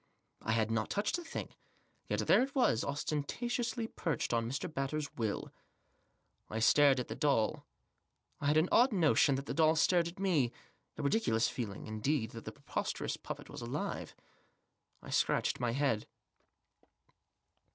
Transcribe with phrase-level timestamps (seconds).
[0.41, 1.49] I had not touched the thing.
[2.07, 4.65] Yet there it was, ostenta* tiously perched on Mr.
[4.73, 5.53] Batters' will.
[6.49, 7.67] I stated at the doll)
[8.41, 10.51] I had an odd notion that the doll stared at me}
[10.97, 14.15] a ridiculous feeling, indeed, that the preposterous puppet was alive.
[15.03, 16.07] I scratched my head.